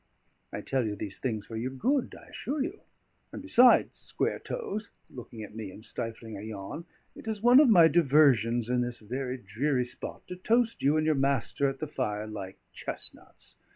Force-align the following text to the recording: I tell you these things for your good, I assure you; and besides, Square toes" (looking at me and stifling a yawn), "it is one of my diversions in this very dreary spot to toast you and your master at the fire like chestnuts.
I 0.51 0.61
tell 0.61 0.83
you 0.87 0.95
these 0.95 1.19
things 1.19 1.45
for 1.45 1.55
your 1.55 1.69
good, 1.69 2.15
I 2.19 2.29
assure 2.29 2.63
you; 2.63 2.79
and 3.31 3.39
besides, 3.39 3.99
Square 3.99 4.39
toes" 4.39 4.89
(looking 5.11 5.43
at 5.43 5.53
me 5.53 5.69
and 5.69 5.85
stifling 5.85 6.35
a 6.35 6.41
yawn), 6.41 6.85
"it 7.15 7.27
is 7.27 7.43
one 7.43 7.59
of 7.59 7.69
my 7.69 7.87
diversions 7.87 8.67
in 8.67 8.81
this 8.81 8.97
very 8.97 9.37
dreary 9.37 9.85
spot 9.85 10.25
to 10.27 10.35
toast 10.35 10.81
you 10.81 10.97
and 10.97 11.05
your 11.05 11.13
master 11.13 11.67
at 11.69 11.77
the 11.77 11.85
fire 11.87 12.25
like 12.25 12.57
chestnuts. 12.73 13.57